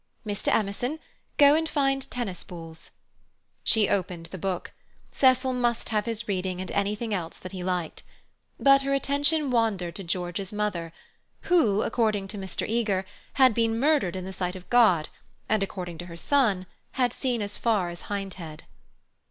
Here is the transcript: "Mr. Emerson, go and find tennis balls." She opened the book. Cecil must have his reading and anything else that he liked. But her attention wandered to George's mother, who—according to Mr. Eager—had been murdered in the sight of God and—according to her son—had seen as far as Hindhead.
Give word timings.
"Mr. 0.25 0.47
Emerson, 0.51 0.97
go 1.37 1.53
and 1.53 1.69
find 1.69 2.09
tennis 2.09 2.43
balls." 2.43 2.89
She 3.63 3.87
opened 3.87 4.25
the 4.31 4.39
book. 4.39 4.71
Cecil 5.11 5.53
must 5.53 5.89
have 5.89 6.07
his 6.07 6.27
reading 6.27 6.59
and 6.59 6.71
anything 6.71 7.13
else 7.13 7.37
that 7.37 7.51
he 7.51 7.63
liked. 7.63 8.01
But 8.59 8.81
her 8.81 8.95
attention 8.95 9.51
wandered 9.51 9.93
to 9.97 10.03
George's 10.03 10.51
mother, 10.51 10.91
who—according 11.41 12.29
to 12.29 12.39
Mr. 12.39 12.67
Eager—had 12.67 13.53
been 13.53 13.77
murdered 13.79 14.15
in 14.15 14.25
the 14.25 14.33
sight 14.33 14.55
of 14.55 14.67
God 14.71 15.09
and—according 15.47 15.99
to 15.99 16.07
her 16.07 16.17
son—had 16.17 17.13
seen 17.13 17.39
as 17.43 17.59
far 17.59 17.91
as 17.91 18.05
Hindhead. 18.09 18.63